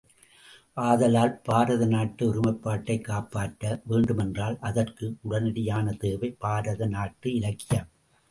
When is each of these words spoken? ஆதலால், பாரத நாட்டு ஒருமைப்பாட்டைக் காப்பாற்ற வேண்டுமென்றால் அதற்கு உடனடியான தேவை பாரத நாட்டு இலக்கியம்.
ஆதலால், 0.77 1.33
பாரத 1.43 1.85
நாட்டு 1.85 2.33
ஒருமைப்பாட்டைக் 2.33 3.01
காப்பாற்ற 3.01 3.81
வேண்டுமென்றால் 3.85 4.57
அதற்கு 4.61 5.15
உடனடியான 5.29 5.97
தேவை 5.97 6.31
பாரத 6.39 6.85
நாட்டு 6.87 7.33
இலக்கியம். 7.35 7.87